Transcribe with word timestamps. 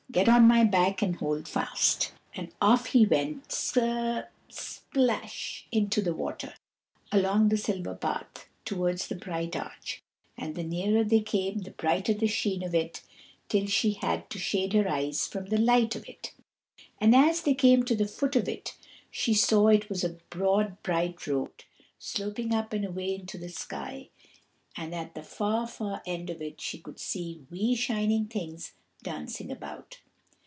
Get 0.11 0.27
on 0.27 0.45
my 0.45 0.65
back 0.65 1.01
and 1.01 1.15
hold 1.15 1.47
fast." 1.47 2.11
And 2.35 2.51
off 2.61 2.87
he 2.87 3.05
went 3.05 3.47
Kerplash! 3.47 5.63
into 5.71 6.01
the 6.01 6.13
water, 6.13 6.55
along 7.13 7.47
the 7.47 7.55
silver 7.55 7.95
path, 7.95 8.45
towards 8.65 9.07
the 9.07 9.15
bright 9.15 9.55
arch. 9.55 10.03
And 10.37 10.55
the 10.55 10.65
nearer 10.65 11.05
they 11.05 11.21
came 11.21 11.59
the 11.59 11.71
brighter 11.71 12.13
the 12.13 12.27
sheen 12.27 12.61
of 12.61 12.75
it, 12.75 13.03
till 13.47 13.67
she 13.67 13.93
had 13.93 14.29
to 14.31 14.37
shade 14.37 14.73
her 14.73 14.85
eyes 14.89 15.27
from 15.27 15.45
the 15.45 15.57
light 15.57 15.95
of 15.95 16.05
it. 16.09 16.33
And 16.99 17.15
as 17.15 17.43
they 17.43 17.53
came 17.55 17.83
to 17.85 17.95
the 17.95 18.05
foot 18.05 18.35
of 18.35 18.49
it, 18.49 18.75
she 19.09 19.33
saw 19.33 19.69
it 19.69 19.87
was 19.89 20.03
a 20.03 20.17
broad 20.29 20.83
bright 20.83 21.25
road, 21.25 21.63
sloping 21.99 22.53
up 22.53 22.73
and 22.73 22.83
away 22.83 23.15
into 23.15 23.37
the 23.37 23.47
sky, 23.47 24.09
and 24.75 24.93
at 24.93 25.15
the 25.15 25.23
far, 25.23 25.65
far 25.65 26.03
end 26.05 26.29
of 26.29 26.41
it 26.41 26.59
she 26.59 26.79
could 26.79 26.99
see 26.99 27.45
wee 27.49 27.75
shining 27.75 28.25
things 28.25 28.73
dancing 29.03 29.49
about. 29.51 29.97